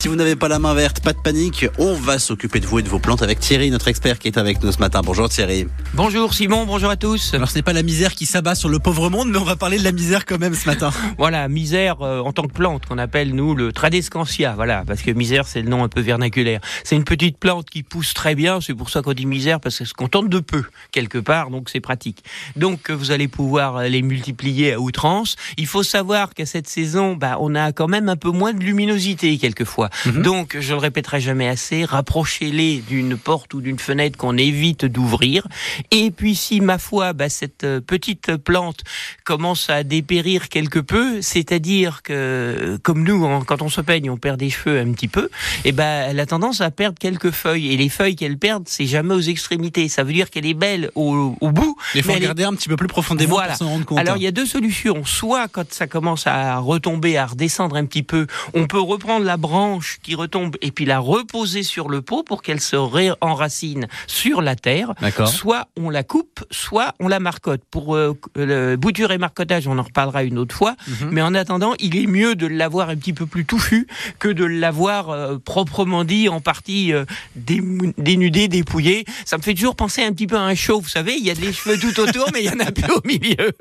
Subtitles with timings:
[0.00, 2.78] Si vous n'avez pas la main verte, pas de panique, on va s'occuper de vous
[2.78, 5.00] et de vos plantes avec Thierry, notre expert qui est avec nous ce matin.
[5.04, 5.66] Bonjour Thierry.
[5.92, 7.34] Bonjour Simon, bonjour à tous.
[7.34, 9.56] Alors ce n'est pas la misère qui s'abat sur le pauvre monde, mais on va
[9.56, 10.90] parler de la misère quand même ce matin.
[11.18, 15.10] voilà, misère euh, en tant que plante qu'on appelle nous le Tradescantia, voilà, parce que
[15.10, 16.60] misère c'est le nom un peu vernaculaire.
[16.84, 19.80] C'est une petite plante qui pousse très bien, c'est pour ça qu'on dit misère parce
[19.80, 20.62] que se contente de peu
[20.92, 22.22] quelque part, donc c'est pratique.
[22.54, 25.34] Donc vous allez pouvoir les multiplier à outrance.
[25.56, 28.62] Il faut savoir qu'à cette saison, bah, on a quand même un peu moins de
[28.62, 29.87] luminosité quelquefois.
[30.06, 30.22] Mhm.
[30.22, 35.46] Donc, je le répéterai jamais assez, rapprochez-les d'une porte ou d'une fenêtre qu'on évite d'ouvrir.
[35.90, 38.82] Et puis, si, ma foi, bah, cette euh, petite plante
[39.24, 44.38] commence à dépérir quelque peu, c'est-à-dire que, comme nous, quand on se peigne, on perd
[44.38, 45.26] des cheveux un petit peu,
[45.64, 47.72] et eh ben, elle a tendance à perdre quelques feuilles.
[47.72, 49.88] Et les feuilles qu'elle perd, c'est jamais aux extrémités.
[49.88, 51.76] Ça veut dire qu'elle est belle au, bout.
[51.94, 53.48] Il faut regarder un petit peu plus profondément voilà.
[53.48, 53.98] pour s'en rendre compte.
[53.98, 55.04] Alors, il y a deux solutions.
[55.04, 59.36] Soit, quand ça commence à retomber, à redescendre un petit peu, on peut reprendre la
[59.36, 64.42] branche qui retombe et puis la reposer sur le pot pour qu'elle se réenracine sur
[64.42, 64.94] la terre.
[65.26, 67.62] Soit on la coupe, soit on la marcotte.
[67.70, 70.76] Pour euh, le bouture et marcotage, on en reparlera une autre fois.
[70.86, 71.08] Mhm.
[71.10, 73.86] Mais en attendant, il est mieux de l'avoir un petit peu plus touffu
[74.18, 77.04] que de l'avoir euh, proprement dit en partie euh,
[77.36, 79.04] dénudé, dépouillé.
[79.24, 80.80] Ça me fait toujours penser un petit peu à un show.
[80.80, 82.92] Vous savez, il y a des cheveux tout autour, mais il y en a plus
[82.92, 83.52] au milieu.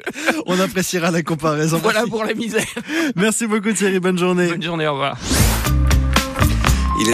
[0.46, 1.80] On appréciera la comparaison.
[1.82, 2.66] Voilà pour la misère.
[3.16, 4.00] Merci beaucoup Thierry.
[4.00, 4.48] Bonne journée.
[4.48, 4.88] Bonne journée.
[4.88, 5.18] Au revoir.